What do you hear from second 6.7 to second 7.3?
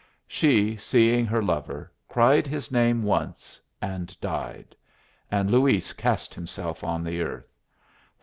on the